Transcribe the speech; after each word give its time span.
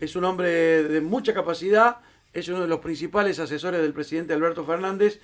es 0.00 0.16
un 0.16 0.24
hombre 0.24 0.82
de 0.82 1.00
mucha 1.00 1.32
capacidad, 1.34 1.98
es 2.32 2.48
uno 2.48 2.60
de 2.60 2.68
los 2.68 2.80
principales 2.80 3.38
asesores 3.38 3.80
del 3.80 3.92
presidente 3.92 4.34
Alberto 4.34 4.64
Fernández 4.64 5.20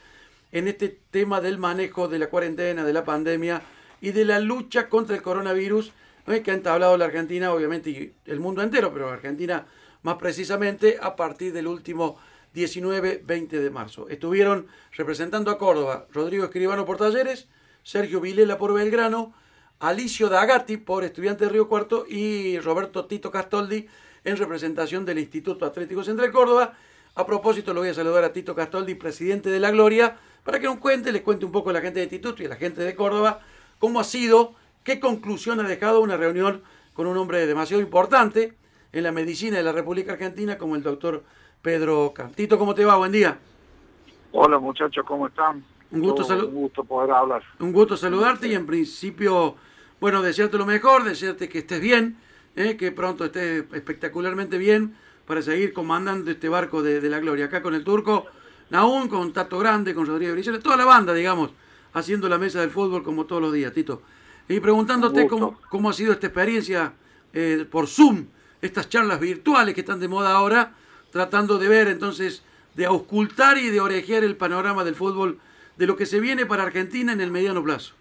en 0.51 0.69
este 0.69 0.99
tema 1.11 1.41
del 1.41 1.59
manejo 1.59 2.09
de 2.09 2.19
la 2.19 2.29
cuarentena, 2.29 2.85
de 2.85 2.93
la 2.93 3.05
pandemia 3.05 3.63
y 4.00 4.13
de 4.13 4.25
la 4.25 4.41
lucha 4.41 4.89
contra 4.89 5.17
el 5.17 5.23
coronavirus, 5.23 5.93
que 6.45 6.50
ha 6.50 6.55
entablado 6.55 6.97
la 6.97 7.07
Argentina, 7.07 7.53
obviamente, 7.53 7.91
y 7.91 8.14
el 8.27 8.41
mundo 8.41 8.62
entero, 8.62 8.93
pero 8.93 9.11
Argentina 9.11 9.66
más 10.03 10.16
precisamente 10.16 10.98
a 11.00 11.16
partir 11.16 11.52
del 11.52 11.66
último 11.66 12.16
19-20 12.54 13.48
de 13.48 13.70
marzo. 13.70 14.09
Estuvieron 14.09 14.66
representando 14.93 15.50
a 15.50 15.59
Córdoba 15.59 16.07
Rodrigo 16.12 16.45
Escribano 16.45 16.84
por 16.84 16.98
Talleres, 16.98 17.48
Sergio 17.82 18.20
Vilela 18.20 18.59
por 18.59 18.75
Belgrano, 18.75 19.34
Alicio 19.80 20.29
Dagati 20.29 20.77
por 20.77 21.04
Estudiante 21.04 21.45
de 21.45 21.50
Río 21.50 21.68
Cuarto 21.68 22.04
y 22.09 22.59
Roberto 22.61 23.07
Tito 23.07 23.30
Castoldi 23.30 23.89
en 24.25 24.36
representación 24.36 25.04
del 25.04 25.18
Instituto 25.18 25.64
Atlético 25.64 26.04
Central 26.04 26.30
Córdoba. 26.32 26.75
A 27.14 27.26
propósito, 27.26 27.75
lo 27.75 27.80
voy 27.80 27.90
a 27.90 27.94
saludar 27.94 28.25
a 28.25 28.32
Tito 28.32 28.54
Castoldi, 28.54 28.94
presidente 28.94 29.50
de 29.50 29.61
La 29.61 29.71
Gloria, 29.71 30.17
para 30.44 30.58
que 30.58 30.67
nos 30.67 30.79
cuente, 30.79 31.13
les 31.13 31.22
cuente 31.22 31.44
un 31.44 31.53
poco 31.53 31.71
a 31.71 31.72
la 31.72 31.80
gente 31.80 31.99
de 31.99 32.04
Instituto 32.04 32.42
y 32.42 32.46
a 32.46 32.50
la 32.50 32.56
gente 32.56 32.82
de 32.82 32.94
Córdoba 32.94 33.40
cómo 33.82 33.98
ha 33.98 34.04
sido, 34.04 34.54
qué 34.84 35.00
conclusión 35.00 35.58
ha 35.58 35.64
dejado 35.64 36.00
una 36.02 36.16
reunión 36.16 36.62
con 36.94 37.08
un 37.08 37.16
hombre 37.16 37.46
demasiado 37.48 37.82
importante 37.82 38.54
en 38.92 39.02
la 39.02 39.10
medicina 39.10 39.56
de 39.56 39.64
la 39.64 39.72
República 39.72 40.12
Argentina 40.12 40.56
como 40.56 40.77
el 40.77 40.84
doctor 40.84 41.24
Pedro 41.62 42.12
Cantito. 42.14 42.60
¿Cómo 42.60 42.77
te 42.77 42.84
va? 42.84 42.96
Buen 42.96 43.10
día. 43.10 43.38
Hola 44.30 44.60
muchachos, 44.60 45.04
¿cómo 45.04 45.27
están? 45.27 45.64
Un 45.91 46.00
gusto, 46.00 46.24
un 46.46 46.54
gusto 46.54 46.84
poder 46.84 47.10
hablar. 47.10 47.42
Un 47.58 47.72
gusto 47.72 47.96
saludarte 47.96 48.46
y 48.46 48.54
en 48.54 48.66
principio, 48.66 49.56
bueno, 50.00 50.22
desearte 50.22 50.58
lo 50.58 50.64
mejor, 50.64 51.02
desearte 51.02 51.48
que 51.48 51.58
estés 51.58 51.80
bien, 51.80 52.16
eh, 52.56 52.77
que 52.77 52.92
pronto 52.92 53.24
estés 53.24 53.65
espectacularmente 53.73 54.59
bien 54.59 54.95
para 55.27 55.42
seguir 55.42 55.73
comandando 55.73 56.30
este 56.30 56.48
barco 56.48 56.83
de, 56.83 57.01
la 57.09 57.19
gloria. 57.19 57.47
Acá 57.47 57.62
con 57.62 57.75
el 57.75 57.84
turco, 57.84 58.27
Naún, 58.70 59.09
con 59.09 59.33
Tato 59.33 59.59
Grande, 59.59 59.94
con 59.94 60.06
Rodrigo 60.06 60.33
Briceles, 60.33 60.62
toda 60.62 60.77
la 60.77 60.84
banda, 60.84 61.14
digamos, 61.14 61.50
haciendo 61.94 62.28
la 62.28 62.39
mesa 62.39 62.61
del 62.61 62.70
fútbol 62.70 63.03
como 63.03 63.25
todos 63.25 63.41
los 63.41 63.53
días, 63.53 63.72
Tito. 63.72 64.03
Y 64.48 64.61
preguntándote 64.61 65.28
cómo, 65.28 65.59
cómo 65.70 65.91
ha 65.91 65.92
sido 65.92 66.12
esta 66.12 66.27
experiencia 66.27 66.92
eh, 67.33 67.67
por 67.70 67.86
Zoom, 67.86 68.27
estas 68.61 68.89
charlas 68.89 69.20
virtuales 69.20 69.75
que 69.75 69.81
están 69.81 70.00
de 70.00 70.09
moda 70.09 70.33
ahora, 70.33 70.75
tratando 71.11 71.59
de 71.59 71.69
ver 71.69 71.89
entonces, 71.89 72.42
de 72.75 72.87
auscultar 72.87 73.59
y 73.59 73.70
de 73.70 73.81
orejear 73.81 74.25
el 74.25 74.37
panorama 74.37 74.84
del 74.84 74.94
fútbol, 74.94 75.39
de 75.77 75.87
lo 75.87 75.97
que 75.97 76.06
se 76.06 76.20
viene 76.20 76.47
para 76.47 76.64
Argentina 76.64 77.12
en 77.12 77.20
el 77.20 77.31
mediano 77.31 77.62
plazo. 77.62 77.94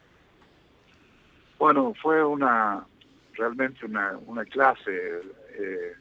Bueno, 1.59 1.93
fue 2.01 2.23
una 2.25 2.85
realmente 3.35 3.85
una, 3.85 4.17
una 4.25 4.45
clase 4.45 5.21
eh, 5.57 5.93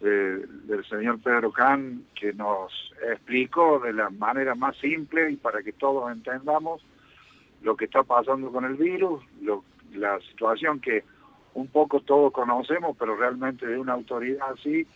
del 0.00 0.84
señor 0.88 1.20
Pedro 1.20 1.52
Can 1.52 2.04
que 2.14 2.32
nos 2.32 2.72
explicó 3.08 3.78
de 3.78 3.92
la 3.92 4.10
manera 4.10 4.54
más 4.54 4.76
simple 4.78 5.30
y 5.30 5.36
para 5.36 5.62
que 5.62 5.72
todos 5.72 6.10
entendamos 6.10 6.84
lo 7.62 7.76
que 7.76 7.84
está 7.84 8.02
pasando 8.02 8.50
con 8.50 8.64
el 8.64 8.74
virus, 8.74 9.22
la 9.94 10.18
situación 10.20 10.80
que 10.80 11.04
un 11.54 11.68
poco 11.68 12.00
todos 12.00 12.32
conocemos, 12.32 12.96
pero 12.98 13.16
realmente 13.16 13.66
de 13.66 13.78
una 13.78 13.92
autoridad 13.92 14.52
así, 14.52 14.86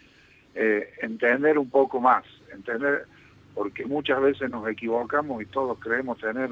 eh, 0.54 0.94
entender 1.02 1.58
un 1.58 1.70
poco 1.70 2.00
más, 2.00 2.24
entender, 2.52 3.06
porque 3.54 3.84
muchas 3.84 4.20
veces 4.20 4.50
nos 4.50 4.66
equivocamos 4.68 5.42
y 5.42 5.46
todos 5.46 5.78
creemos 5.78 6.18
tener 6.18 6.50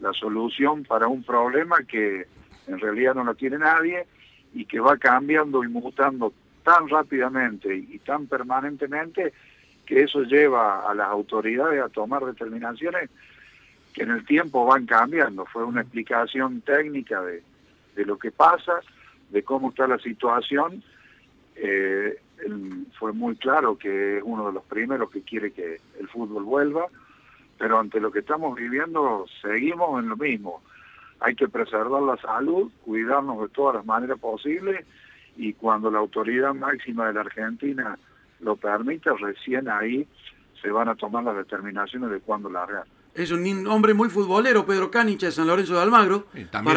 la 0.00 0.12
solución 0.12 0.84
para 0.84 1.06
un 1.06 1.22
problema 1.22 1.76
que 1.86 2.26
en 2.66 2.78
realidad 2.78 3.14
no 3.14 3.24
lo 3.24 3.34
tiene 3.34 3.58
nadie 3.58 4.06
y 4.54 4.64
que 4.64 4.80
va 4.80 4.96
cambiando 4.96 5.62
y 5.64 5.68
mutando 5.68 6.32
tan 6.62 6.88
rápidamente 6.88 7.74
y 7.74 7.98
tan 8.00 8.26
permanentemente 8.26 9.32
que 9.84 10.02
eso 10.02 10.22
lleva 10.22 10.90
a 10.90 10.94
las 10.94 11.08
autoridades 11.08 11.80
a 11.80 11.88
tomar 11.88 12.24
determinaciones 12.24 13.08
que 13.92 14.02
en 14.02 14.10
el 14.10 14.26
tiempo 14.26 14.66
van 14.66 14.84
cambiando. 14.84 15.46
Fue 15.46 15.64
una 15.64 15.82
explicación 15.82 16.60
técnica 16.60 17.22
de, 17.22 17.42
de 17.94 18.04
lo 18.04 18.18
que 18.18 18.30
pasa, 18.30 18.80
de 19.30 19.42
cómo 19.42 19.70
está 19.70 19.86
la 19.86 19.98
situación. 19.98 20.82
Eh, 21.54 22.18
fue 22.98 23.12
muy 23.12 23.36
claro 23.36 23.78
que 23.78 24.18
es 24.18 24.22
uno 24.24 24.48
de 24.48 24.52
los 24.52 24.64
primeros 24.64 25.10
que 25.10 25.22
quiere 25.22 25.52
que 25.52 25.80
el 25.98 26.08
fútbol 26.08 26.44
vuelva, 26.44 26.86
pero 27.58 27.78
ante 27.78 28.00
lo 28.00 28.12
que 28.12 28.18
estamos 28.18 28.54
viviendo 28.56 29.24
seguimos 29.40 30.02
en 30.02 30.10
lo 30.10 30.16
mismo. 30.16 30.62
Hay 31.20 31.34
que 31.34 31.48
preservar 31.48 32.02
la 32.02 32.16
salud, 32.18 32.70
cuidarnos 32.84 33.40
de 33.40 33.48
todas 33.48 33.76
las 33.76 33.86
maneras 33.86 34.18
posibles 34.18 34.84
y 35.36 35.52
cuando 35.54 35.90
la 35.90 35.98
autoridad 35.98 36.54
máxima 36.54 37.06
de 37.06 37.14
la 37.14 37.20
Argentina 37.20 37.98
lo 38.40 38.56
permita, 38.56 39.14
recién 39.14 39.68
ahí 39.68 40.06
se 40.60 40.70
van 40.70 40.88
a 40.88 40.94
tomar 40.94 41.24
las 41.24 41.36
determinaciones 41.36 42.10
de 42.10 42.20
cuándo 42.20 42.50
largar 42.50 42.84
es 43.16 43.30
un 43.30 43.66
hombre 43.66 43.94
muy 43.94 44.10
futbolero, 44.10 44.66
Pedro 44.66 44.90
Canicha 44.90 45.26
de 45.26 45.32
San 45.32 45.46
Lorenzo 45.46 45.74
de 45.74 45.80
Almagro. 45.80 46.26
También, 46.50 46.76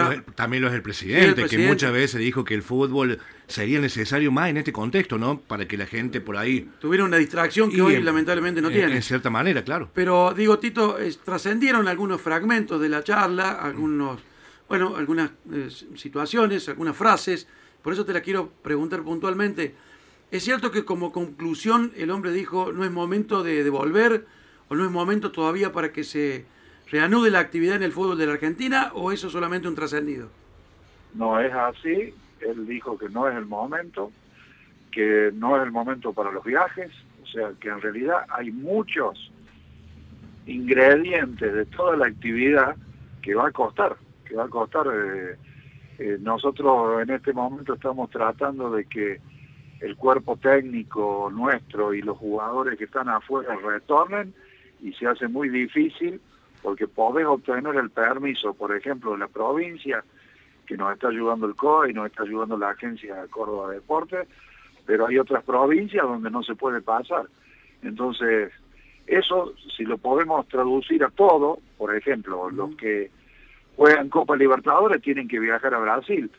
lo, 0.61 0.67
es, 0.69 0.73
el 0.73 0.81
presidente, 0.81 1.45
que 1.45 1.57
muchas 1.67 1.91
veces 1.91 2.19
dijo 2.19 2.44
que 2.44 2.53
el 2.53 2.63
fútbol 2.63 3.19
sería 3.47 3.79
necesario 3.79 4.31
más 4.31 4.50
en 4.50 4.57
este 4.57 4.71
contexto, 4.71 5.17
¿no? 5.17 5.39
Para 5.39 5.67
que 5.67 5.77
la 5.77 5.85
gente 5.85 6.21
por 6.21 6.38
ahí... 6.38 6.69
Tuviera 6.79 7.03
una 7.03 7.17
distracción 7.17 7.69
que 7.69 7.81
hoy 7.81 8.01
lamentablemente 8.01 8.61
no 8.61 8.69
tiene. 8.69 8.95
En 8.95 9.01
cierta 9.01 9.29
manera, 9.29 9.63
claro. 9.63 9.89
Pero 9.94 10.33
digo, 10.33 10.59
Tito, 10.59 10.97
trascendieron 11.25 11.88
algunos 11.88 12.21
fragmentos 12.21 12.79
de 12.79 12.89
la 12.89 13.03
charla, 13.03 13.51
algunos, 13.51 14.21
bueno, 14.69 14.96
algunas 14.96 15.31
eh, 15.52 15.69
situaciones, 15.96 16.69
algunas 16.69 16.96
frases, 16.96 17.47
por 17.81 17.94
eso 17.94 18.06
te 18.06 18.13
la 18.13 18.22
quiero 18.22 18.50
preguntar 18.62 19.02
puntualmente. 19.02 19.75
¿Es 20.31 20.44
cierto 20.44 20.72
que 20.72 20.85
como 20.85 21.12
conclusión 21.12 21.91
el 21.97 22.12
hombre 22.12 22.31
dijo, 22.31 22.72
no 22.72 22.85
es 22.85 22.91
momento 22.91 23.44
de 23.44 23.63
devolver 23.63 24.25
¿O 24.69 24.75
no 24.75 24.85
es 24.85 24.91
momento 24.91 25.31
todavía 25.31 25.72
para 25.72 25.91
que 25.91 26.03
se 26.03 26.46
reanude 26.91 27.31
la 27.31 27.40
actividad 27.40 27.75
en 27.75 27.84
el 27.84 27.91
fútbol 27.91 28.18
de 28.18 28.28
la 28.28 28.34
Argentina 28.34 28.91
o 28.94 29.12
eso 29.12 29.30
solamente 29.30 29.68
un 29.68 29.75
trascendido? 29.75 30.30
No 31.16 31.40
es 31.40 31.51
así, 31.51 32.13
él 32.40 32.68
dijo 32.68 32.97
que 32.97 33.09
no 33.09 33.28
es 33.28 33.36
el 33.36 33.47
momento, 33.47 34.12
que 34.91 35.31
no 35.34 35.57
es 35.57 35.63
el 35.63 35.72
momento 35.72 36.13
para 36.13 36.31
los 36.31 36.44
viajes, 36.44 36.91
o 37.24 37.28
sea 37.28 37.51
que 37.59 37.69
en 37.69 37.81
realidad 37.81 38.25
hay 38.30 38.51
muchos 38.51 39.31
ingredientes 40.46 41.51
de 41.51 41.66
toda 41.66 41.97
la 41.97 42.06
actividad 42.06 42.75
que 43.24 43.34
va 43.34 43.47
a 43.47 43.51
costar, 43.51 43.97
que 44.29 44.35
va 44.35 44.45
a 44.45 44.50
costar. 44.50 44.88
Eh, 44.88 45.35
eh, 45.97 46.17
nosotros 46.22 47.01
en 47.01 47.09
este 47.09 47.34
momento 47.34 47.73
estamos 47.73 48.09
tratando 48.09 48.72
de 48.72 48.85
que 48.85 49.19
el 49.81 49.95
cuerpo 49.97 50.38
técnico 50.38 51.29
nuestro 51.34 51.94
y 51.94 52.01
los 52.01 52.17
jugadores 52.17 52.78
que 52.78 52.85
están 52.85 53.09
afuera 53.09 53.56
retornen 53.56 54.34
y 54.81 54.94
se 54.94 55.07
hace 55.07 55.28
muy 55.28 55.50
difícil 55.50 56.22
porque 56.62 56.88
podés 56.88 57.25
obtener 57.25 57.75
el 57.75 57.89
permiso, 57.89 58.53
por 58.53 58.75
ejemplo, 58.75 59.13
de 59.13 59.19
la 59.19 59.28
provincia, 59.28 60.03
que 60.66 60.78
nos 60.78 60.94
está 60.94 61.07
ayudando 61.07 61.47
el 61.47 61.56
COE 61.56 61.89
y 61.89 61.94
nos 61.94 62.07
está 62.07 62.23
ayudando 62.23 62.57
la 62.57 62.69
Agencia 62.69 63.16
de 63.16 63.28
Córdoba 63.29 63.72
Deportes, 63.72 64.28
pero 64.85 65.07
hay 65.07 65.18
otras 65.18 65.44
provincias 65.44 66.03
donde 66.03 66.29
no 66.29 66.44
se 66.44 66.56
puede 66.56 66.81
pasar. 66.81 67.28
Entonces, 67.81 68.51
eso, 69.07 69.53
si 69.75 69.84
lo 69.84 69.97
podemos 69.97 70.47
traducir 70.47 71.03
a 71.03 71.09
todo, 71.09 71.59
por 71.78 71.95
ejemplo, 71.95 72.50
los 72.50 72.75
que 72.75 73.09
juegan 73.79 74.09
Copa 74.09 74.35
Libertadores 74.35 75.01
tienen 75.01 75.29
que 75.29 75.40
viajar 75.40 75.73
a 75.73 75.79
Brasil 75.79 76.29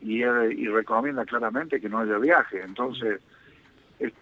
y, 0.00 0.16
y 0.24 0.66
recomienda 0.66 1.24
claramente 1.24 1.80
que 1.80 1.88
no 1.88 2.00
haya 2.00 2.18
viaje. 2.18 2.60
Entonces, 2.60 3.20
es 4.00 4.12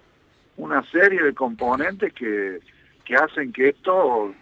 una 0.58 0.84
serie 0.90 1.22
de 1.22 1.32
componentes 1.32 2.12
que 2.12 2.60
que 3.06 3.14
hacen 3.14 3.52
que 3.52 3.70
esto 3.70 4.34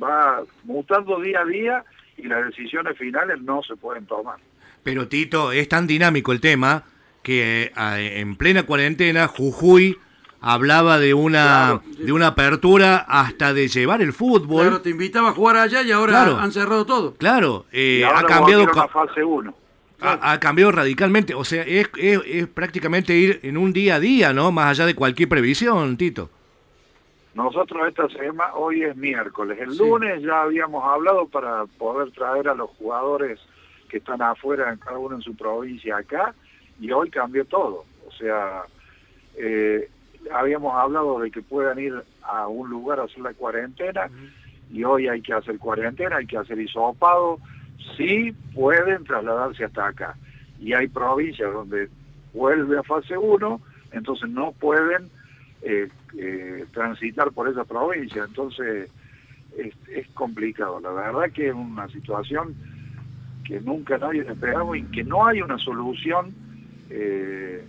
va 0.00 0.44
mutando 0.64 1.20
día 1.20 1.40
a 1.40 1.44
día 1.44 1.84
y 2.16 2.24
las 2.24 2.46
decisiones 2.46 2.96
finales 2.96 3.40
no 3.40 3.62
se 3.62 3.74
pueden 3.74 4.06
tomar. 4.06 4.36
Pero 4.84 5.08
Tito, 5.08 5.50
es 5.50 5.68
tan 5.68 5.86
dinámico 5.86 6.30
el 6.30 6.40
tema 6.40 6.84
que 7.22 7.72
eh, 7.76 8.20
en 8.20 8.36
plena 8.36 8.62
cuarentena 8.64 9.26
Jujuy 9.26 9.98
hablaba 10.40 10.98
de 10.98 11.14
una 11.14 11.80
de 11.98 12.12
una 12.12 12.28
apertura 12.28 12.98
hasta 13.08 13.52
de 13.52 13.68
llevar 13.68 14.02
el 14.02 14.12
fútbol. 14.12 14.62
Claro, 14.62 14.80
te 14.80 14.90
invitaba 14.90 15.30
a 15.30 15.32
jugar 15.32 15.56
allá 15.56 15.82
y 15.82 15.92
ahora 15.92 16.42
han 16.42 16.52
cerrado 16.52 16.86
todo. 16.86 17.14
Claro, 17.14 17.66
eh, 17.72 18.04
ha 18.04 18.22
cambiado 18.24 18.66
fase 18.88 19.24
1. 19.24 19.54
Ha, 20.00 20.38
cambiado 20.38 20.70
radicalmente, 20.70 21.34
o 21.34 21.42
sea, 21.42 21.64
es, 21.64 21.90
es, 21.96 22.20
es 22.24 22.46
prácticamente 22.46 23.16
ir 23.16 23.40
en 23.42 23.56
un 23.56 23.72
día 23.72 23.96
a 23.96 24.00
día, 24.00 24.32
¿no? 24.32 24.52
Más 24.52 24.66
allá 24.66 24.86
de 24.86 24.94
cualquier 24.94 25.28
previsión, 25.28 25.96
Tito. 25.96 26.30
Nosotros 27.34 27.88
esta 27.88 28.08
semana, 28.08 28.54
hoy 28.54 28.84
es 28.84 28.96
miércoles, 28.96 29.58
el 29.60 29.76
lunes 29.76 30.22
ya 30.22 30.42
habíamos 30.42 30.84
hablado 30.84 31.26
para 31.26 31.66
poder 31.66 32.12
traer 32.12 32.48
a 32.48 32.54
los 32.54 32.70
jugadores 32.70 33.40
que 33.88 33.98
están 33.98 34.22
afuera, 34.22 34.76
cada 34.76 34.98
uno 34.98 35.16
en 35.16 35.22
su 35.22 35.36
provincia 35.36 35.96
acá, 35.96 36.32
y 36.80 36.92
hoy 36.92 37.10
cambió 37.10 37.44
todo. 37.44 37.84
O 38.06 38.12
sea, 38.12 38.62
eh, 39.36 39.88
habíamos 40.32 40.74
hablado 40.74 41.20
de 41.20 41.30
que 41.30 41.42
puedan 41.42 41.78
ir 41.78 41.94
a 42.22 42.46
un 42.48 42.70
lugar 42.70 43.00
a 43.00 43.04
hacer 43.04 43.20
la 43.20 43.34
cuarentena, 43.34 44.08
y 44.70 44.84
hoy 44.84 45.08
hay 45.08 45.22
que 45.22 45.32
hacer 45.32 45.58
cuarentena, 45.58 46.16
hay 46.16 46.26
que 46.26 46.36
hacer 46.36 46.58
hisopado, 46.60 47.38
sí 47.96 48.32
pueden 48.54 49.04
trasladarse 49.04 49.64
hasta 49.64 49.88
acá. 49.88 50.16
Y 50.60 50.72
hay 50.72 50.88
provincias 50.88 51.52
donde 51.52 51.88
vuelve 52.32 52.78
a 52.78 52.82
fase 52.82 53.16
1, 53.16 53.60
entonces 53.92 54.28
no 54.28 54.52
pueden 54.52 55.08
eh, 55.62 55.88
eh, 56.18 56.66
transitar 56.72 57.32
por 57.32 57.48
esa 57.48 57.64
provincia, 57.64 58.24
entonces 58.26 58.90
es, 59.56 60.06
complicado. 60.14 60.80
La 60.80 60.90
verdad 60.90 61.32
que 61.32 61.48
es 61.48 61.54
una 61.54 61.88
situación 61.88 62.54
que 63.44 63.60
nunca 63.60 63.98
nadie 63.98 64.20
esperaba 64.20 64.76
y 64.76 64.82
que 64.84 65.04
no 65.04 65.26
hay 65.26 65.40
una 65.40 65.58
solución 65.58 66.34
eh, 66.90 67.64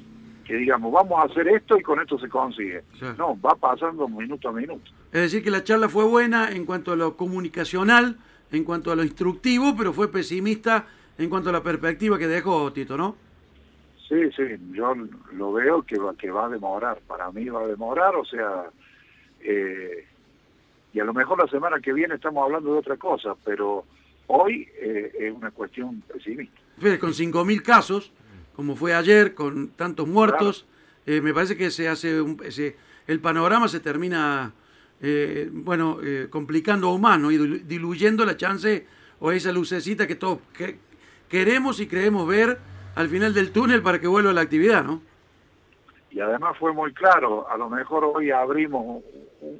que 0.50 0.56
digamos, 0.56 0.92
vamos 0.92 1.20
a 1.20 1.32
hacer 1.32 1.48
esto 1.48 1.78
y 1.78 1.84
con 1.84 2.02
esto 2.02 2.18
se 2.18 2.28
consigue. 2.28 2.82
No, 3.20 3.40
va 3.40 3.54
pasando 3.54 4.08
minuto 4.08 4.50
a 4.50 4.52
minuto. 4.52 4.92
Es 5.12 5.22
decir, 5.22 5.44
que 5.44 5.52
la 5.52 5.64
charla 5.64 5.88
fue 5.90 6.06
buena 6.06 6.50
en 6.50 6.66
cuanto 6.66 6.92
a 6.92 6.96
lo 6.96 7.16
comunicacional, 7.16 8.18
en 8.52 8.64
cuanto 8.64 8.92
a 8.92 8.96
lo 8.96 9.04
instructivo, 9.04 9.76
pero 9.78 9.94
fue 9.94 10.12
pesimista 10.12 10.88
en 11.20 11.30
cuanto 11.30 11.50
a 11.50 11.54
la 11.54 11.62
perspectiva 11.62 12.18
que 12.18 12.26
dejó 12.26 12.74
Tito, 12.74 12.98
¿no? 12.98 13.16
Sí, 14.08 14.32
sí, 14.36 14.44
yo 14.72 14.96
lo 15.34 15.54
veo 15.54 15.84
que 15.84 16.00
va, 16.00 16.16
que 16.16 16.32
va 16.32 16.48
a 16.48 16.50
demorar, 16.50 16.98
para 17.06 17.30
mí 17.32 17.48
va 17.48 17.62
a 17.62 17.68
demorar, 17.68 18.16
o 18.16 18.26
sea, 18.26 18.72
eh, 19.42 20.08
y 20.94 21.00
a 21.00 21.04
lo 21.04 21.14
mejor 21.14 21.38
la 21.38 21.48
semana 21.48 21.80
que 21.80 21.94
viene 21.94 22.16
estamos 22.16 22.44
hablando 22.44 22.74
de 22.74 22.80
otra 22.80 22.98
cosa, 22.98 23.36
pero 23.46 23.86
hoy 24.26 24.68
eh, 24.82 25.12
es 25.20 25.32
una 25.32 25.52
cuestión 25.52 26.02
pesimista. 26.12 26.60
Con 27.00 27.12
5.000 27.12 27.62
casos, 27.62 28.12
como 28.60 28.76
fue 28.76 28.94
ayer, 28.94 29.36
con 29.36 29.70
tantos 29.70 30.06
muertos, 30.06 30.66
eh, 31.06 31.22
me 31.22 31.34
parece 31.34 31.56
que 31.56 31.72
se 31.72 31.88
hace 31.88 32.22
un, 32.22 32.44
el 33.08 33.20
panorama 33.22 33.70
se 33.70 33.80
termina, 33.80 34.52
bueno, 35.54 35.98
complicando 36.30 36.90
aún 36.90 37.00
más, 37.00 37.18
¿no? 37.18 37.32
y 37.32 37.38
diluyendo 37.60 38.26
la 38.26 38.36
chance 38.36 38.86
o 39.22 39.32
esa 39.32 39.54
lucecita 39.54 40.06
que 40.06 40.16
todos 40.16 40.40
queremos 41.30 41.80
y 41.80 41.88
creemos 41.88 42.28
ver 42.28 42.60
al 42.96 43.08
final 43.08 43.34
del 43.34 43.54
túnel 43.54 43.82
para 43.82 44.02
que 44.02 44.08
vuelva 44.08 44.34
la 44.34 44.42
actividad, 44.42 44.84
¿no? 44.84 45.02
Y 46.12 46.20
además 46.20 46.58
fue 46.60 46.74
muy 46.74 46.94
claro, 46.94 47.50
a 47.50 47.56
lo 47.56 47.70
mejor 47.70 48.04
hoy 48.04 48.30
abrimos 48.30 49.02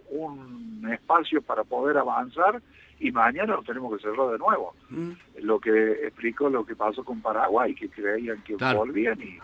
un, 0.10 0.59
espacio 0.92 1.42
para 1.42 1.64
poder 1.64 1.98
avanzar 1.98 2.62
y 3.00 3.12
mañana 3.12 3.56
lo 3.56 3.64
tenemos 3.64 3.96
que 3.96 4.04
cerrar 4.04 4.32
de 4.32 4.38
nuevo. 4.38 4.76
Mm. 4.90 5.12
Lo 5.42 5.60
que 5.60 5.92
explicó 6.06 6.50
lo 6.50 6.66
que 6.66 6.76
pasó 6.76 7.04
con 7.04 7.22
Paraguay, 7.22 7.74
que 7.74 7.90
creían 7.90 8.42
que 8.44 8.56
volvían 8.56 9.20
y, 9.22 9.40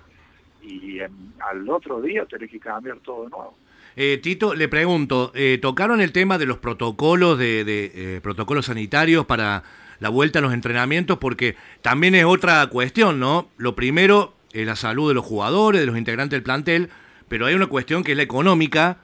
y 0.67 0.99
al 0.99 1.69
otro 1.69 2.01
día 2.01 2.25
tenés 2.25 2.51
que 2.51 2.59
cambiar 2.59 2.97
todo 2.99 3.23
de 3.23 3.29
nuevo. 3.29 3.57
Eh, 3.97 4.19
Tito, 4.21 4.55
le 4.55 4.67
pregunto, 4.67 5.31
eh, 5.35 5.57
¿tocaron 5.61 6.01
el 6.01 6.11
tema 6.11 6.37
de 6.37 6.45
los 6.45 6.57
protocolos 6.57 7.39
de, 7.39 7.63
eh, 7.65 8.19
protocolos 8.21 8.65
sanitarios 8.65 9.25
para 9.25 9.63
la 9.99 10.09
vuelta 10.09 10.39
a 10.39 10.41
los 10.41 10.53
entrenamientos, 10.53 11.17
porque 11.17 11.55
también 11.81 12.15
es 12.15 12.25
otra 12.25 12.67
cuestión, 12.67 13.19
¿no? 13.21 13.47
Lo 13.55 13.75
primero 13.75 14.33
es 14.51 14.65
la 14.65 14.75
salud 14.75 15.07
de 15.07 15.13
los 15.13 15.23
jugadores, 15.23 15.79
de 15.79 15.87
los 15.87 15.97
integrantes 15.97 16.31
del 16.31 16.43
plantel, 16.43 16.89
pero 17.29 17.45
hay 17.45 17.55
una 17.55 17.67
cuestión 17.67 18.03
que 18.03 18.11
es 18.11 18.17
la 18.17 18.23
económica, 18.23 18.97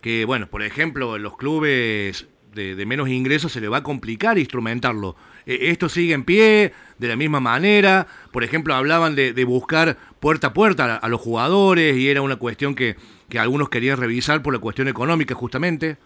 que, 0.00 0.24
bueno, 0.24 0.46
por 0.46 0.62
ejemplo, 0.62 1.16
en 1.16 1.22
los 1.22 1.36
clubes 1.36 2.28
de, 2.54 2.86
menos 2.86 3.08
ingresos 3.08 3.52
se 3.52 3.60
le 3.60 3.68
va 3.68 3.78
a 3.78 3.82
complicar 3.82 4.38
instrumentarlo. 4.38 5.16
E, 5.46 5.70
esto 5.70 5.88
sigue 5.88 6.14
en 6.14 6.24
pie, 6.24 6.72
de 6.98 7.08
la 7.08 7.16
misma 7.16 7.40
manera. 7.40 8.06
Por 8.32 8.44
ejemplo, 8.44 8.74
hablaban 8.74 9.14
de, 9.14 9.44
buscar 9.44 9.96
puerta 10.20 10.48
a 10.48 10.52
puerta 10.52 10.96
a, 10.96 11.08
los 11.08 11.20
jugadores 11.20 11.96
y 11.96 12.08
era 12.08 12.22
una 12.22 12.36
cuestión 12.36 12.74
que, 12.74 12.96
que 13.28 13.38
algunos 13.38 13.68
querían 13.68 13.98
revisar 13.98 14.42
por 14.42 14.52
la 14.52 14.58
cuestión 14.58 14.88
económica, 14.88 15.34
justamente. 15.34 15.96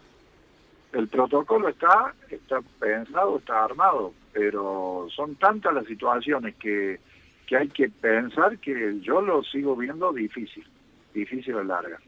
El 0.92 1.08
protocolo 1.08 1.68
está, 1.68 2.14
está 2.28 2.60
pensado, 2.78 3.38
está 3.38 3.64
armado, 3.64 4.12
pero 4.32 5.06
son 5.14 5.36
tantas 5.36 5.72
las 5.72 5.86
situaciones 5.86 6.54
que, 6.56 7.00
que 7.46 7.56
hay 7.56 7.68
que 7.68 7.88
pensar 7.88 8.58
que 8.58 9.00
yo 9.00 9.22
lo 9.22 9.42
sigo 9.42 9.74
viendo 9.74 10.12
difícil, 10.12 10.66
difícil 11.14 11.56
a 11.56 11.64
larga. 11.64 11.98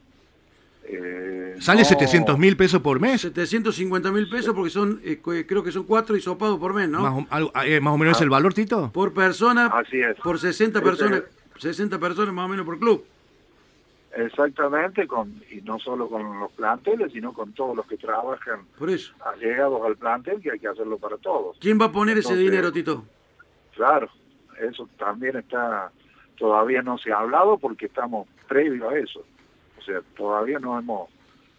Eh, 0.87 1.57
¿Sale 1.61 1.85
700 1.85 2.39
mil 2.39 2.57
pesos 2.57 2.81
por 2.83 3.01
mes? 3.01 3.21
750 3.23 4.13
mil 4.13 4.29
pesos 4.29 4.55
porque 4.55 4.71
son, 4.71 5.01
eh, 5.03 5.21
creo 5.23 5.63
que 5.63 5.73
son 5.73 5.85
cuatro 5.85 6.17
hisopados 6.17 6.59
por 6.59 6.75
mes, 6.75 6.89
¿no? 6.89 7.01
Más, 7.01 7.43
o, 7.43 7.63
eh, 7.63 7.81
más 7.81 7.95
o 7.95 7.99
menos 7.99 8.17
es 8.17 8.23
el 8.23 8.31
valor, 8.31 8.53
Tito. 8.55 8.91
Por 8.93 9.13
persona, 9.15 9.67
Así 9.67 10.01
es. 10.01 10.17
por 10.17 10.39
60 10.39 10.83
personas, 10.83 11.23
60 11.59 11.99
personas 11.99 12.35
más 12.35 12.47
o 12.47 12.49
menos 12.49 12.67
por 12.67 12.79
club. 12.79 13.05
Exactamente, 14.17 15.09
con, 15.09 15.43
y 15.51 15.61
no 15.63 15.79
solo 15.81 16.09
con 16.09 16.39
los 16.39 16.53
planteles, 16.53 17.13
sino 17.13 17.33
con 17.33 17.53
todos 17.53 17.77
los 17.77 17.87
que 17.87 17.97
trabajan 17.97 18.61
Por 18.79 18.91
eso. 18.91 19.13
allegados 19.25 19.81
al 19.85 19.97
plantel, 19.97 20.41
que 20.41 20.53
hay 20.53 20.59
que 20.61 20.69
hacerlo 20.69 20.99
para 20.99 21.17
todos. 21.17 21.57
¿Quién 21.61 21.81
va 21.81 21.87
a 21.87 21.93
poner 21.93 22.19
ese 22.19 22.37
dinero, 22.37 22.71
Tito? 22.71 23.05
Claro, 23.75 24.09
eso 24.61 24.89
también 24.99 25.37
está, 25.37 25.91
todavía 26.37 26.81
no 26.83 26.97
se 26.99 27.11
ha 27.13 27.19
hablado 27.19 27.59
porque 27.59 27.87
estamos 27.87 28.29
previo 28.47 28.89
a 28.91 28.99
eso. 28.99 29.25
Sea, 29.85 30.01
todavía 30.17 30.59
no 30.59 30.79
hemos, 30.79 31.09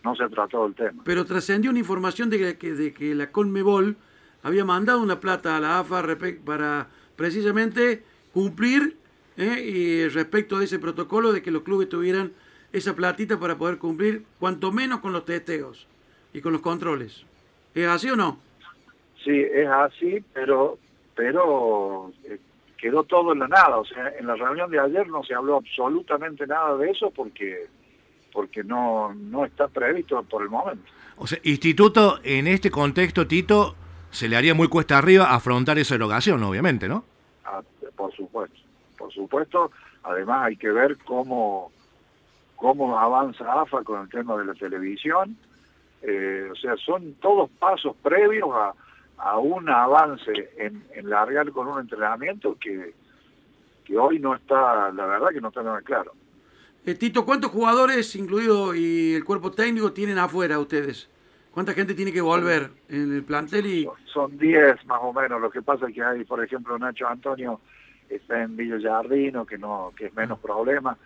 no 0.04 0.16
se 0.16 0.24
ha 0.24 0.30
tratado 0.30 0.66
el 0.66 0.75
tema. 0.75 1.04
Pero 1.06 1.25
trascendió 1.25 1.69
una 1.69 1.80
información 1.80 2.30
de 2.30 2.57
que, 2.57 2.74
de 2.74 2.94
que 2.94 3.16
la 3.16 3.31
Conmebol 3.31 3.95
había 4.44 4.66
mandado 4.66 5.01
una 5.01 5.19
plata 5.19 5.57
a 5.57 5.60
la 5.60 5.80
AFA 5.80 6.04
para 6.45 6.88
precisamente 7.16 8.04
cumplir 8.33 8.98
¿eh? 9.38 9.60
y 9.60 10.07
respecto 10.10 10.60
de 10.60 10.66
ese 10.66 10.80
protocolo 10.80 11.33
de 11.33 11.42
que 11.42 11.51
los 11.51 11.63
clubes 11.63 11.89
tuvieran 11.89 12.31
esa 12.72 12.95
platita 12.95 13.39
para 13.39 13.57
poder 13.57 13.77
cumplir 13.77 14.24
cuanto 14.39 14.72
menos 14.72 15.00
con 15.00 15.13
los 15.13 15.25
testeos 15.25 15.88
y 16.33 16.42
con 16.42 16.51
los 16.51 16.62
controles. 16.62 17.25
¿Es 17.74 17.88
así 17.88 18.10
o 18.10 18.16
no? 18.16 18.39
Sí, 19.24 19.39
es 19.39 19.68
así, 19.68 20.24
pero 20.33 20.77
pero 21.16 22.12
eh, 22.25 22.38
quedó 22.77 23.04
todo 23.04 23.33
en 23.33 23.39
la 23.39 23.48
nada. 23.48 23.77
O 23.77 23.86
sea, 23.86 24.13
en 24.19 24.27
la 24.27 24.36
reunión 24.36 24.69
de 24.69 24.80
ayer 24.80 25.07
no 25.07 25.24
se 25.24 25.33
habló 25.33 25.57
absolutamente 25.57 26.45
nada 26.45 26.77
de 26.77 26.92
eso 26.92 27.10
porque 27.12 27.68
porque 28.35 28.65
no, 28.65 29.13
no 29.13 29.45
está 29.45 29.69
previsto 29.69 30.21
por 30.23 30.43
el 30.43 30.49
momento. 30.49 30.83
O 31.15 31.25
sea, 31.25 31.39
Instituto, 31.43 32.19
en 32.21 32.47
este 32.47 32.69
contexto, 32.69 33.25
Tito, 33.25 33.75
se 34.11 34.27
le 34.27 34.35
haría 34.35 34.53
muy 34.53 34.67
cuesta 34.67 34.97
arriba 34.97 35.33
afrontar 35.33 35.79
esa 35.79 35.95
erogación, 35.95 36.43
obviamente, 36.43 36.89
¿no? 36.89 37.05
Ah, 37.45 37.61
por 37.95 38.13
supuesto, 38.13 38.59
por 38.97 39.13
supuesto. 39.13 39.71
Además 40.03 40.47
hay 40.47 40.57
que 40.57 40.69
ver 40.69 40.97
cómo 41.05 41.71
cómo 42.57 42.99
avanza 42.99 43.61
AFA 43.61 43.83
con 43.83 44.01
el 44.01 44.09
tema 44.09 44.35
de 44.38 44.45
la 44.45 44.53
televisión. 44.53 45.38
Eh, 46.01 46.49
o 46.51 46.55
sea, 46.55 46.75
son 46.75 47.13
todos 47.21 47.49
pasos 47.51 47.95
previos 48.03 48.49
a, 48.53 48.73
a 49.17 49.38
un 49.38 49.69
avance 49.69 50.51
en, 50.57 50.83
en, 50.93 51.09
largar 51.09 51.49
con 51.51 51.67
un 51.67 51.79
entrenamiento 51.79 52.57
que, 52.59 52.93
que 53.85 53.97
hoy 53.97 54.19
no 54.19 54.35
está, 54.35 54.91
la 54.91 55.05
verdad 55.05 55.29
que 55.29 55.41
no 55.41 55.47
está 55.47 55.63
nada 55.63 55.81
claro. 55.81 56.11
Eh, 56.85 56.95
Tito, 56.95 57.25
¿cuántos 57.25 57.51
jugadores, 57.51 58.15
incluido 58.15 58.75
y 58.75 59.13
el 59.13 59.23
cuerpo 59.23 59.51
técnico, 59.51 59.91
tienen 59.91 60.17
afuera 60.17 60.60
ustedes? 60.60 61.10
¿Cuánta 61.51 61.74
gente 61.74 61.93
tiene 61.93 62.12
que 62.12 62.21
volver 62.21 62.69
en 62.89 63.13
el 63.13 63.24
plantel? 63.24 63.65
y 63.65 63.89
Son 64.05 64.38
10 64.38 64.86
más 64.86 65.00
o 65.01 65.13
menos. 65.13 65.41
Lo 65.41 65.50
que 65.50 65.62
pasa 65.62 65.88
es 65.88 65.95
que 65.95 66.03
hay, 66.03 66.24
por 66.25 66.43
ejemplo, 66.43 66.77
Nacho 66.77 67.07
Antonio 67.07 67.62
está 68.10 68.43
en 68.43 68.55
Villa 68.55 68.77
Jardino, 68.81 69.45
que, 69.45 69.57
no, 69.57 69.93
que 69.95 70.07
es 70.07 70.13
menos 70.13 70.39
problema 70.39 70.98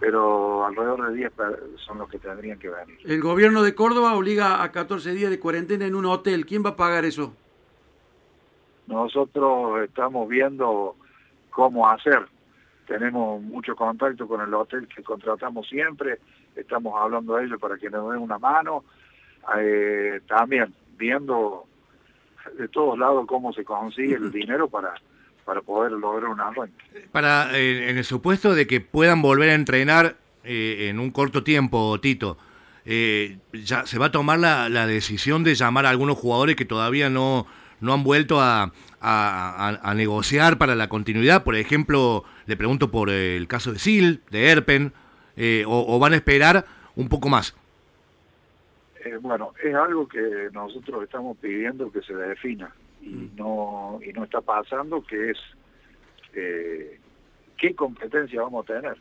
pero 0.00 0.66
alrededor 0.66 1.10
de 1.10 1.16
10 1.16 1.32
son 1.76 1.98
los 1.98 2.08
que 2.08 2.18
tendrían 2.18 2.58
que 2.58 2.68
venir. 2.68 2.98
El 3.04 3.20
gobierno 3.20 3.62
de 3.62 3.74
Córdoba 3.74 4.14
obliga 4.14 4.62
a 4.62 4.72
14 4.72 5.12
días 5.12 5.30
de 5.30 5.38
cuarentena 5.38 5.86
en 5.86 5.94
un 5.94 6.06
hotel. 6.06 6.46
¿Quién 6.46 6.64
va 6.64 6.70
a 6.70 6.76
pagar 6.76 7.04
eso? 7.04 7.32
Nosotros 8.86 9.82
estamos 9.84 10.28
viendo 10.28 10.96
cómo 11.50 11.88
hacer. 11.88 12.26
Tenemos 12.88 13.42
mucho 13.42 13.76
contacto 13.76 14.26
con 14.26 14.40
el 14.40 14.52
hotel 14.54 14.88
que 14.88 15.02
contratamos 15.02 15.68
siempre. 15.68 16.18
Estamos 16.56 16.94
hablando 16.98 17.36
de 17.36 17.44
ellos 17.44 17.60
para 17.60 17.76
que 17.76 17.90
nos 17.90 18.10
den 18.10 18.22
una 18.22 18.38
mano. 18.38 18.82
Eh, 19.58 20.22
también 20.26 20.74
viendo 20.96 21.66
de 22.56 22.66
todos 22.68 22.98
lados 22.98 23.26
cómo 23.26 23.52
se 23.52 23.62
consigue 23.62 24.14
el 24.14 24.32
dinero 24.32 24.68
para 24.68 24.94
para 25.44 25.62
poder 25.62 25.92
lograr 25.92 26.28
un 26.28 26.40
arranque. 26.40 27.08
Para, 27.10 27.56
eh, 27.56 27.88
en 27.88 27.96
el 27.96 28.04
supuesto 28.04 28.54
de 28.54 28.66
que 28.66 28.82
puedan 28.82 29.22
volver 29.22 29.48
a 29.48 29.54
entrenar 29.54 30.16
eh, 30.44 30.88
en 30.90 30.98
un 30.98 31.10
corto 31.10 31.42
tiempo, 31.42 31.98
Tito, 32.00 32.36
ya 32.84 33.86
se 33.86 33.98
va 33.98 34.06
a 34.06 34.12
tomar 34.12 34.38
la, 34.38 34.86
decisión 34.86 35.44
de 35.44 35.54
llamar 35.54 35.86
a 35.86 35.90
algunos 35.90 36.18
jugadores 36.18 36.54
que 36.54 36.66
todavía 36.66 37.08
no, 37.08 37.46
no 37.80 37.92
han 37.92 38.04
vuelto 38.04 38.40
a, 38.40 38.72
a, 39.00 39.94
negociar 39.94 40.58
para 40.58 40.74
la 40.74 40.88
continuidad. 40.88 41.44
Por 41.44 41.54
ejemplo, 41.56 42.24
le 42.46 42.56
pregunto 42.56 42.90
por 42.90 43.10
el 43.10 43.46
caso 43.48 43.72
de 43.72 43.78
Sil, 43.80 44.22
de 44.30 44.50
Erpen, 44.50 44.92
o, 45.66 45.98
van 45.98 46.12
a 46.12 46.16
esperar 46.16 46.64
un 46.96 47.08
poco 47.08 47.28
más. 47.28 47.54
bueno, 49.20 49.52
es 49.62 49.74
algo 49.74 50.08
que 50.08 50.48
nosotros 50.52 51.04
estamos 51.04 51.36
pidiendo 51.38 51.90
que 51.92 52.02
se 52.02 52.14
defina 52.14 52.72
y 53.00 53.08
mm. 53.08 53.36
no 53.36 54.00
y 54.04 54.12
no 54.12 54.24
está 54.24 54.40
pasando 54.40 55.02
que 55.02 55.30
es 55.30 55.38
eh, 56.34 56.98
qué 57.56 57.74
competencia 57.74 58.42
vamos 58.42 58.68
a 58.68 58.74
tener 58.74 58.96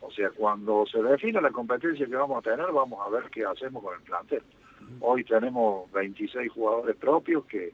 o 0.00 0.10
sea 0.10 0.30
cuando 0.30 0.84
se 0.86 1.02
define 1.02 1.40
la 1.40 1.50
competencia 1.50 2.06
que 2.06 2.16
vamos 2.16 2.38
a 2.38 2.50
tener 2.50 2.66
vamos 2.72 2.98
a 3.04 3.10
ver 3.10 3.24
qué 3.30 3.44
hacemos 3.44 3.82
con 3.82 3.94
el 3.94 4.02
plantel 4.02 4.42
mm. 4.80 4.96
hoy 5.00 5.24
tenemos 5.24 5.90
26 5.92 6.50
jugadores 6.50 6.96
propios 6.96 7.44
que 7.46 7.72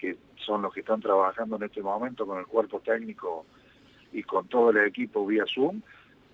que 0.00 0.16
son 0.36 0.62
los 0.62 0.72
que 0.72 0.80
están 0.80 1.00
trabajando 1.00 1.56
en 1.56 1.64
este 1.64 1.82
momento 1.82 2.26
con 2.26 2.38
el 2.38 2.46
cuerpo 2.46 2.80
técnico 2.80 3.44
y 4.12 4.22
con 4.22 4.48
todo 4.48 4.70
el 4.70 4.78
equipo 4.78 5.26
vía 5.26 5.44
Zoom 5.52 5.82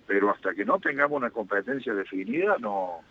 pero 0.07 0.31
hasta 0.31 0.53
que 0.53 0.65
no 0.65 0.79
tengamos 0.79 1.17
una 1.17 1.29
competencia 1.29 1.93
definida 1.93 2.55
no, 2.59 3.01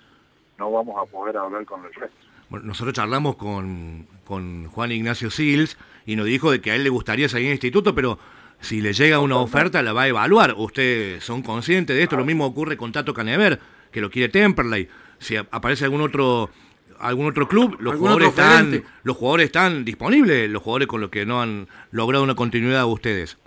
no 0.59 0.73
vamos 0.73 0.97
a 1.01 1.09
poder 1.11 1.37
hablar 1.37 1.65
con 1.67 1.85
el 1.85 1.93
resto. 1.93 2.17
Bueno, 2.49 2.67
nosotros 2.67 2.95
charlamos 2.95 3.37
con, 3.37 4.07
con 4.25 4.67
Juan 4.69 4.93
Ignacio 4.93 5.31
Sils 5.31 5.77
y 6.07 6.17
nos 6.17 6.27
dijo 6.27 6.51
de 6.51 6.61
que 6.61 6.71
a 6.71 6.75
él 6.75 6.85
le 6.85 6.91
gustaría 6.91 7.29
salir 7.29 7.47
en 7.47 7.53
instituto, 7.53 7.95
pero 7.95 8.19
si 8.61 8.81
le 8.81 8.95
llega 8.95 9.19
una 9.19 9.37
oferta 9.37 9.83
la 9.83 9.93
va 9.93 10.03
a 10.03 10.09
evaluar. 10.09 10.55
¿Ustedes 10.57 11.23
son 11.23 11.43
conscientes 11.43 11.95
de 11.95 12.03
esto? 12.03 12.17
Lo 12.17 12.25
mismo 12.25 12.47
ocurre 12.47 12.77
con 12.77 12.93
Tato 12.93 13.13
Canever, 13.13 13.61
que 13.91 14.01
lo 14.01 14.11
quiere 14.11 14.33
Temperley. 14.33 14.89
Si 15.19 15.37
aparece 15.37 15.85
algún 15.85 16.01
otro 16.01 16.51
algún 17.01 17.27
otro 17.27 17.49
club, 17.49 17.77
los 17.81 17.97
jugadores 17.97 18.29
están 18.29 18.83
los 19.03 19.17
jugadores 19.17 19.47
están 19.47 19.85
disponibles, 19.85 20.51
los 20.51 20.63
jugadores 20.63 20.89
con 20.89 21.01
los 21.01 21.11
que 21.11 21.27
no 21.27 21.41
han 21.41 21.69
logrado 21.91 22.25
una 22.25 22.35
continuidad 22.35 22.87
ustedes. 22.87 23.39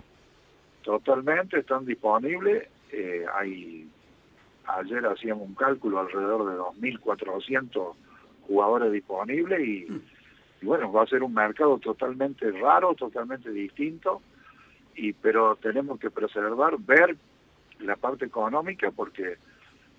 Totalmente 0.82 1.58
están 1.58 1.84
disponibles. 1.84 2.68
Eh, 2.92 3.24
hay 3.34 3.88
ayer 4.66 5.04
hacíamos 5.06 5.48
un 5.48 5.54
cálculo 5.54 6.00
alrededor 6.00 6.50
de 6.50 6.58
2.400 6.98 7.94
jugadores 8.46 8.92
disponibles 8.92 9.60
y, 9.60 9.86
y, 10.60 10.66
bueno, 10.66 10.92
va 10.92 11.02
a 11.02 11.06
ser 11.06 11.22
un 11.22 11.34
mercado 11.34 11.78
totalmente 11.78 12.50
raro, 12.52 12.94
totalmente 12.94 13.50
distinto, 13.50 14.22
y 14.94 15.12
pero 15.12 15.56
tenemos 15.56 15.98
que 15.98 16.10
preservar, 16.10 16.76
ver 16.78 17.16
la 17.80 17.96
parte 17.96 18.26
económica 18.26 18.90
porque 18.90 19.36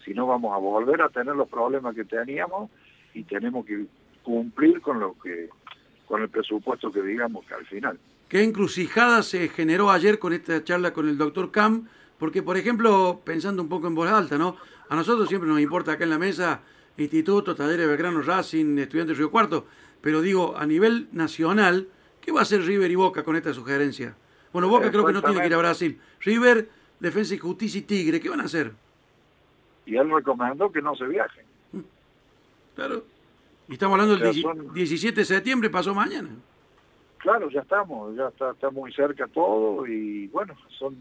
si 0.03 0.13
no 0.13 0.27
vamos 0.27 0.53
a 0.53 0.57
volver 0.57 1.01
a 1.01 1.09
tener 1.09 1.35
los 1.35 1.47
problemas 1.47 1.95
que 1.95 2.05
teníamos 2.05 2.69
y 3.13 3.23
tenemos 3.23 3.65
que 3.65 3.85
cumplir 4.23 4.81
con 4.81 4.99
lo 4.99 5.15
que 5.21 5.49
con 6.07 6.21
el 6.21 6.29
presupuesto 6.29 6.91
que 6.91 7.01
digamos 7.01 7.45
que 7.45 7.53
al 7.53 7.65
final. 7.65 7.97
¿Qué 8.27 8.43
encrucijada 8.43 9.23
se 9.23 9.47
generó 9.47 9.91
ayer 9.91 10.19
con 10.19 10.33
esta 10.33 10.63
charla 10.63 10.93
con 10.93 11.07
el 11.07 11.17
doctor 11.17 11.51
Cam? 11.51 11.87
Porque, 12.17 12.43
por 12.43 12.57
ejemplo, 12.57 13.21
pensando 13.23 13.63
un 13.63 13.69
poco 13.69 13.87
en 13.87 13.95
voz 13.95 14.09
alta, 14.09 14.37
¿no? 14.37 14.57
A 14.89 14.95
nosotros 14.95 15.27
siempre 15.27 15.49
nos 15.49 15.59
importa 15.59 15.93
acá 15.93 16.03
en 16.03 16.09
la 16.09 16.19
mesa 16.19 16.61
Instituto, 16.97 17.55
Talleres 17.55 17.87
Belgrano, 17.87 18.21
Racing, 18.21 18.77
Estudiantes 18.77 19.17
Río 19.17 19.31
Cuarto, 19.31 19.65
pero 20.01 20.21
digo, 20.21 20.57
a 20.57 20.65
nivel 20.65 21.07
nacional, 21.13 21.87
¿qué 22.19 22.31
va 22.31 22.39
a 22.39 22.43
hacer 22.43 22.61
River 22.61 22.91
y 22.91 22.95
Boca 22.95 23.23
con 23.23 23.35
esta 23.35 23.53
sugerencia? 23.53 24.15
Bueno, 24.51 24.67
Boca 24.67 24.91
creo 24.91 25.05
que 25.05 25.13
no 25.13 25.21
tiene 25.21 25.39
que 25.41 25.47
ir 25.47 25.53
a 25.53 25.57
Brasil. 25.57 25.99
River, 26.19 26.69
Defensa 26.99 27.33
y 27.33 27.37
Justicia 27.37 27.79
y 27.79 27.83
Tigre, 27.83 28.19
¿qué 28.19 28.29
van 28.29 28.41
a 28.41 28.45
hacer? 28.45 28.73
Y 29.85 29.95
él 29.95 30.11
recomendó 30.11 30.71
que 30.71 30.81
no 30.81 30.95
se 30.95 31.05
viajen. 31.05 31.45
Claro. 32.81 33.03
Y 33.67 33.73
estamos 33.73 33.99
hablando 33.99 34.17
del 34.17 34.73
17 34.73 35.21
de 35.21 35.25
septiembre, 35.25 35.69
pasó 35.69 35.93
mañana. 35.93 36.29
Claro, 37.19 37.49
ya 37.51 37.61
estamos, 37.61 38.15
ya 38.15 38.27
está, 38.27 38.51
está 38.51 38.71
muy 38.71 38.91
cerca 38.91 39.27
todo 39.27 39.85
y 39.85 40.27
bueno, 40.27 40.55
son... 40.79 40.97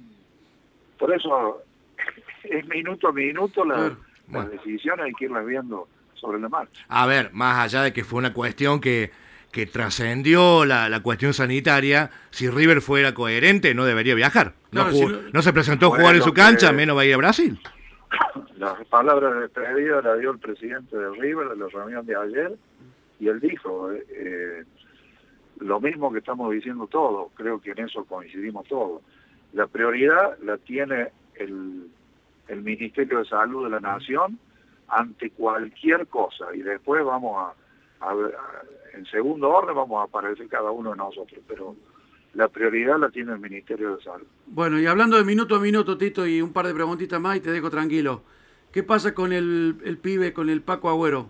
Por 0.99 1.15
eso 1.15 1.63
es 2.45 2.69
minuto 2.69 3.09
a 3.09 3.13
minuto 3.13 3.65
la, 3.65 3.97
las 4.31 4.51
decisiones 4.51 5.07
hay 5.07 5.13
que 5.15 5.25
irlas 5.25 5.47
viendo 5.47 5.89
sobre 6.15 6.39
la 6.39 6.51
marcha. 6.51 6.85
A 6.89 7.07
ver, 7.07 7.31
más 7.33 7.59
allá 7.65 7.83
de 7.83 7.95
que 7.95 8.05
fue 8.05 8.19
una 8.19 8.35
cuestión 8.35 8.79
que, 8.79 9.11
que 9.51 9.65
trascendió 9.65 10.67
la, 10.67 10.91
la, 10.91 11.01
cuestión 11.01 11.33
sanitaria, 11.33 12.11
si 12.29 12.51
River 12.51 12.83
fuera 12.83 13.15
coherente 13.15 13.75
no 13.75 13.87
debería 13.87 14.15
viajar. 14.15 14.53
No, 14.71 14.91
no, 15.33 15.41
se 15.41 15.53
presentó 15.55 15.87
a 15.87 15.97
jugar 15.97 16.15
en 16.15 16.23
su 16.23 16.35
cancha, 16.35 16.73
menos 16.73 16.95
va 16.95 17.01
a 17.01 17.05
ir 17.07 17.15
a 17.15 17.17
Brasil. 17.17 17.59
Las 18.61 18.85
palabras 18.89 19.33
de 19.33 19.41
despedida 19.41 20.03
la 20.03 20.17
dio 20.17 20.33
el 20.33 20.39
presidente 20.39 20.95
de 20.95 21.11
River 21.13 21.49
de 21.49 21.57
la 21.57 21.69
reunión 21.69 22.05
de 22.05 22.15
ayer 22.15 22.59
y 23.19 23.29
él 23.29 23.41
dijo 23.41 23.91
eh, 23.91 24.05
eh, 24.11 24.65
lo 25.61 25.81
mismo 25.81 26.13
que 26.13 26.19
estamos 26.19 26.53
diciendo 26.53 26.87
todos, 26.87 27.33
creo 27.37 27.59
que 27.59 27.71
en 27.71 27.79
eso 27.79 28.05
coincidimos 28.05 28.69
todos. 28.69 29.01
La 29.55 29.67
prioridad 29.67 30.39
la 30.43 30.59
tiene 30.59 31.09
el, 31.37 31.89
el 32.49 32.63
Ministerio 32.63 33.21
de 33.21 33.25
Salud 33.25 33.65
de 33.65 33.71
la 33.71 33.81
Nación 33.81 34.39
ante 34.89 35.31
cualquier 35.31 36.07
cosa 36.09 36.55
y 36.55 36.61
después 36.61 37.03
vamos 37.03 37.55
a, 38.01 38.07
a, 38.07 38.15
en 38.93 39.07
segundo 39.07 39.49
orden 39.49 39.75
vamos 39.75 40.03
a 40.03 40.05
aparecer 40.05 40.47
cada 40.49 40.71
uno 40.71 40.91
de 40.91 40.99
nosotros, 40.99 41.41
pero 41.49 41.77
la 42.35 42.49
prioridad 42.49 42.99
la 42.99 43.09
tiene 43.09 43.33
el 43.33 43.41
Ministerio 43.41 43.97
de 43.97 44.03
Salud. 44.03 44.27
Bueno, 44.49 44.79
y 44.79 44.85
hablando 44.85 45.17
de 45.17 45.25
minuto 45.25 45.57
a 45.57 45.61
minuto, 45.61 45.97
Tito, 45.97 46.27
y 46.27 46.43
un 46.43 46.53
par 46.53 46.67
de 46.67 46.75
preguntitas 46.75 47.19
más 47.19 47.39
y 47.39 47.41
te 47.41 47.51
dejo 47.53 47.71
tranquilo. 47.71 48.21
¿Qué 48.73 48.83
pasa 48.83 49.15
con 49.15 49.33
el, 49.33 49.77
el 49.85 49.99
pibe, 49.99 50.33
con 50.33 50.49
el 50.49 50.63
Paco 50.63 50.89
Agüero? 50.89 51.29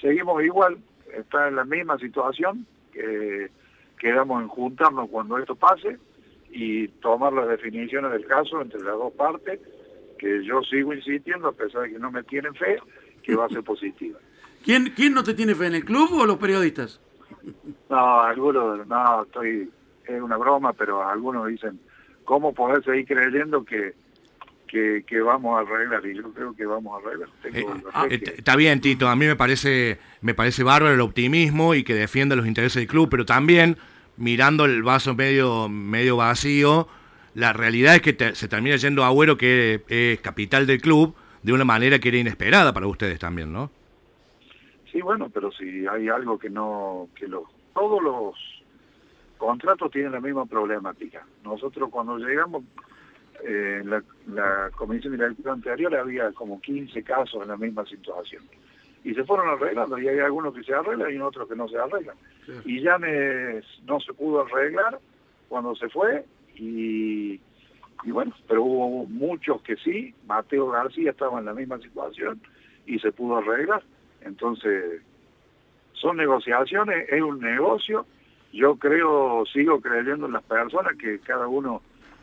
Seguimos 0.00 0.42
igual, 0.42 0.78
está 1.14 1.48
en 1.48 1.56
la 1.56 1.64
misma 1.64 1.98
situación, 1.98 2.66
que 2.92 3.50
quedamos 3.98 4.42
en 4.42 4.48
juntarnos 4.48 5.08
cuando 5.10 5.38
esto 5.38 5.54
pase 5.54 5.98
y 6.50 6.88
tomar 6.88 7.32
las 7.32 7.48
definiciones 7.48 8.10
del 8.12 8.26
caso 8.26 8.60
entre 8.60 8.80
las 8.80 8.94
dos 8.94 9.12
partes, 9.12 9.60
que 10.18 10.44
yo 10.44 10.62
sigo 10.62 10.92
insistiendo, 10.92 11.48
a 11.48 11.52
pesar 11.52 11.82
de 11.82 11.92
que 11.92 11.98
no 11.98 12.10
me 12.10 12.22
tienen 12.22 12.54
fe, 12.54 12.78
que 13.22 13.34
va 13.34 13.46
a 13.46 13.48
ser 13.48 13.62
positiva. 13.62 14.18
¿Quién, 14.64 14.92
quién 14.94 15.14
no 15.14 15.22
te 15.22 15.34
tiene 15.34 15.54
fe, 15.54 15.66
en 15.66 15.74
el 15.74 15.84
club 15.84 16.12
o 16.12 16.26
los 16.26 16.38
periodistas? 16.38 17.00
No, 17.90 18.20
algunos, 18.22 18.86
no, 18.86 19.24
estoy, 19.24 19.68
es 20.06 20.22
una 20.22 20.38
broma, 20.38 20.72
pero 20.72 21.06
algunos 21.06 21.46
dicen, 21.48 21.78
¿cómo 22.24 22.54
poder 22.54 22.82
seguir 22.84 23.06
creyendo 23.06 23.64
que, 23.64 23.94
que, 24.72 25.04
que, 25.06 25.20
vamos 25.20 25.58
a 25.58 25.60
arreglar 25.60 26.04
y 26.06 26.16
yo 26.16 26.32
creo 26.32 26.54
que 26.54 26.64
vamos 26.64 26.94
a 26.94 27.06
arreglar. 27.06 27.28
Eh, 27.44 27.66
ah, 27.92 28.06
está 28.08 28.56
bien, 28.56 28.80
Tito, 28.80 29.06
a 29.06 29.14
mí 29.14 29.26
me 29.26 29.36
parece 29.36 29.98
me 30.22 30.32
parece 30.32 30.64
bárbaro 30.64 30.94
el 30.94 31.00
optimismo 31.02 31.74
y 31.74 31.84
que 31.84 31.92
defienda 31.92 32.36
los 32.36 32.46
intereses 32.46 32.80
del 32.80 32.86
club, 32.86 33.10
pero 33.10 33.26
también 33.26 33.76
mirando 34.16 34.64
el 34.64 34.82
vaso 34.82 35.14
medio 35.14 35.68
medio 35.68 36.16
vacío, 36.16 36.88
la 37.34 37.52
realidad 37.52 37.96
es 37.96 38.00
que 38.00 38.34
se 38.34 38.48
termina 38.48 38.76
yendo 38.76 39.04
Agüero 39.04 39.36
que 39.36 39.82
es 39.88 40.20
capital 40.22 40.66
del 40.66 40.80
club 40.80 41.14
de 41.42 41.52
una 41.52 41.66
manera 41.66 41.98
que 41.98 42.08
era 42.08 42.16
inesperada 42.16 42.72
para 42.72 42.86
ustedes 42.86 43.18
también, 43.18 43.52
¿no? 43.52 43.70
Sí, 44.90 45.02
bueno, 45.02 45.28
pero 45.28 45.52
si 45.52 45.86
hay 45.86 46.08
algo 46.08 46.38
que 46.38 46.48
no, 46.48 47.08
que 47.14 47.28
los, 47.28 47.44
todos 47.74 48.02
los 48.02 48.34
contratos 49.36 49.90
tienen 49.90 50.12
la 50.12 50.20
misma 50.20 50.46
problemática. 50.46 51.26
Nosotros 51.44 51.90
cuando 51.90 52.16
llegamos, 52.16 52.62
eh, 53.44 53.82
la, 53.84 54.02
la 54.28 54.70
comisión 54.76 55.12
directiva 55.14 55.52
anterior 55.52 55.94
había 55.96 56.30
como 56.32 56.60
15 56.60 57.02
casos 57.02 57.42
en 57.42 57.48
la 57.48 57.56
misma 57.56 57.84
situación. 57.86 58.42
Y 59.04 59.14
se 59.14 59.24
fueron 59.24 59.48
arreglando, 59.48 59.98
y 59.98 60.06
hay 60.06 60.20
algunos 60.20 60.54
que 60.54 60.62
se 60.62 60.74
arreglan 60.74 61.12
y 61.12 61.18
otros 61.18 61.48
que 61.48 61.56
no 61.56 61.68
se 61.68 61.76
arreglan. 61.76 62.16
Y 62.64 62.80
ya 62.80 62.98
no 62.98 64.00
se 64.00 64.12
pudo 64.12 64.42
arreglar 64.42 64.98
cuando 65.48 65.74
se 65.74 65.88
fue, 65.88 66.24
y, 66.54 67.40
y 68.04 68.10
bueno, 68.10 68.32
pero 68.46 68.62
hubo 68.62 69.06
muchos 69.06 69.60
que 69.62 69.76
sí, 69.76 70.14
Mateo 70.26 70.68
García 70.70 71.10
estaba 71.10 71.40
en 71.40 71.46
la 71.46 71.54
misma 71.54 71.78
situación 71.78 72.40
y 72.86 72.98
se 73.00 73.10
pudo 73.10 73.38
arreglar. 73.38 73.82
Entonces, 74.20 75.02
son 75.94 76.16
negociaciones, 76.16 77.08
es 77.10 77.22
un 77.22 77.40
negocio. 77.40 78.06
Yo 78.52 78.76
creo, 78.76 79.44
sigo 79.46 79.80
creyendo 79.80 80.26
en 80.26 80.32
las 80.32 80.42
personas 80.42 80.96
que 80.96 81.18
cada 81.20 81.48
uno 81.48 81.82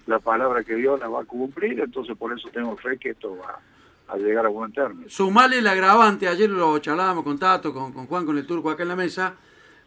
la 0.10 0.20
palabra 0.20 0.64
que 0.64 0.76
dio 0.76 0.98
la 0.98 1.08
va 1.08 1.22
a 1.22 1.26
cumplir, 1.26 1.80
entonces 1.80 2.18
por 2.18 2.36
eso 2.36 2.50
tengo 2.52 2.76
fe 2.76 2.98
que 2.98 3.12
esto 3.12 3.38
va 3.38 3.60
a 4.08 4.18
llegar 4.18 4.44
a 4.44 4.50
buen 4.50 4.74
término. 4.74 5.08
Sumale 5.08 5.60
el 5.60 5.68
agravante, 5.68 6.28
ayer 6.28 6.50
lo 6.50 6.80
charlábamos 6.80 7.24
con 7.24 7.38
Tato, 7.38 7.72
con, 7.72 7.94
con 7.94 8.08
Juan, 8.08 8.26
con 8.26 8.38
el 8.38 8.48
turco 8.48 8.72
acá 8.72 8.82
en 8.82 8.90
la 8.90 8.96
mesa, 8.96 9.36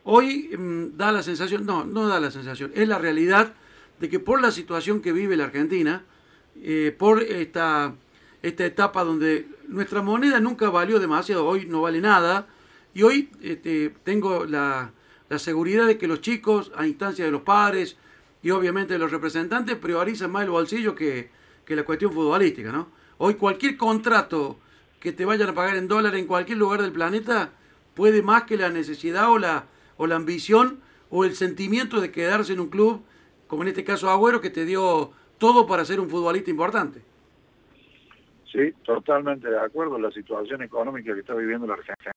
hoy 0.05 0.57
mm, 0.57 0.97
da 0.97 1.11
la 1.11 1.25
sensación, 1.25 1.67
no, 1.67 1.85
no 1.85 2.07
da 2.07 2.21
la 2.21 2.31
sensación, 2.31 2.71
es 2.75 2.87
la 2.87 2.99
realidad 2.99 3.53
de 3.99 4.09
que 4.09 4.21
por 4.21 4.41
la 4.41 4.53
situación 4.53 5.03
que 5.03 5.13
vive 5.13 5.37
la 5.37 5.45
Argentina, 5.45 6.05
eh, 6.63 6.95
por 6.97 7.21
esta, 7.21 7.93
esta 8.43 8.65
etapa 8.65 9.03
donde 9.03 9.49
nuestra 9.67 10.03
moneda 10.03 10.39
nunca 10.39 10.71
valió 10.71 11.01
demasiado, 11.01 11.45
hoy 11.47 11.67
no 11.67 11.83
vale 11.83 12.01
nada. 12.01 12.47
Y 12.95 13.03
hoy 13.03 13.31
este, 13.41 13.93
tengo 14.05 14.45
la, 14.45 14.93
la, 15.29 15.39
seguridad 15.39 15.87
de 15.87 15.99
que 15.99 16.07
los 16.07 16.21
chicos, 16.21 16.71
a 16.77 16.87
instancia 16.87 17.25
de 17.25 17.31
los 17.31 17.43
padres 17.43 17.97
y 18.43 18.51
obviamente 18.51 18.99
los 18.99 19.11
representantes, 19.11 19.77
priorizan 19.77 20.31
más 20.31 20.45
el 20.45 20.51
bolsillo 20.51 20.95
que, 20.95 21.31
que 21.65 21.77
la 21.77 21.85
cuestión 21.85 22.13
futbolística. 22.13 22.73
¿no? 22.73 22.89
Hoy 23.19 23.35
cualquier 23.35 23.77
contrato 23.77 24.59
que 25.01 25.13
te 25.13 25.25
vayan 25.25 25.51
a 25.51 25.55
pagar 25.55 25.77
en 25.77 25.89
dólares 25.89 26.21
en 26.21 26.27
cualquier 26.27 26.59
lugar 26.59 26.83
del 26.83 26.93
planeta 26.93 27.51
puede 27.95 28.23
más 28.23 28.45
que 28.45 28.57
la 28.57 28.69
necesidad 28.71 29.31
o 29.31 29.39
la, 29.39 29.67
o 29.97 30.07
la 30.07 30.17
ambición 30.17 30.81
o 31.11 31.25
el 31.25 31.35
sentimiento 31.35 32.01
de 32.01 32.11
quedarse 32.11 32.53
en 32.53 32.61
un 32.61 32.69
club, 32.69 33.03
como 33.47 33.63
en 33.63 33.69
este 33.69 33.85
caso 33.85 34.11
Agüero, 34.11 34.41
que 34.41 34.51
te 34.51 34.65
dio 34.65 35.13
todo 35.39 35.67
para 35.67 35.85
ser 35.85 36.01
un 36.01 36.09
futbolista 36.09 36.51
importante. 36.51 37.03
Sí, 38.51 38.73
totalmente 38.85 39.49
de 39.49 39.59
acuerdo. 39.59 39.99
La 39.99 40.11
situación 40.11 40.63
económica 40.63 41.15
que 41.15 41.21
está 41.21 41.35
viviendo 41.35 41.67
la 41.67 41.75
Argentina 41.75 42.13